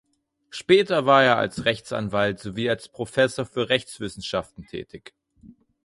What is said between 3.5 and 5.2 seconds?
Rechtswissenschaften tätig.